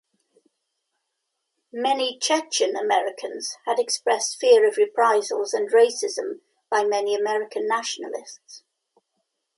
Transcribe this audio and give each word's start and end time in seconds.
Many 1.71 2.17
Chechen 2.17 2.75
Americans 2.75 3.59
had 3.67 3.77
expressed 3.77 4.39
fear 4.39 4.67
of 4.67 4.77
reprisals 4.77 5.53
and 5.53 5.69
racism 5.71 6.39
by 6.71 6.83
many 6.83 7.13
American 7.13 7.67
nationalists. 7.67 8.63